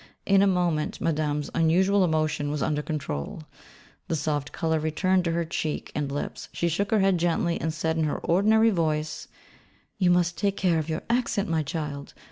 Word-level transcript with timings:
In 0.25 0.41
a 0.41 0.47
moment 0.47 0.99
Madame's 0.99 1.51
unusual 1.53 2.03
emotion 2.03 2.49
was 2.49 2.63
under 2.63 2.81
control: 2.81 3.43
the 4.07 4.15
soft 4.15 4.51
colour 4.51 4.79
returned 4.79 5.23
to 5.25 5.31
her 5.33 5.45
cheek 5.45 5.91
and 5.93 6.11
lips, 6.11 6.49
she 6.51 6.69
shook 6.69 6.89
her 6.89 7.01
head 7.01 7.19
gently, 7.19 7.61
and 7.61 7.71
said 7.71 7.97
in 7.99 8.05
her 8.05 8.17
ordinary 8.17 8.71
voice 8.71 9.27
'You 9.99 10.09
must 10.09 10.39
take 10.39 10.57
care 10.57 10.79
of 10.79 10.89
your 10.89 11.03
accent, 11.11 11.49
my 11.49 11.61
child. 11.61 12.15